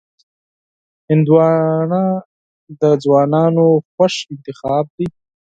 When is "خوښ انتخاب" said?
3.93-4.85